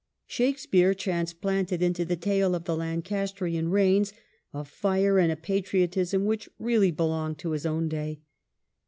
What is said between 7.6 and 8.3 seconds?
own day.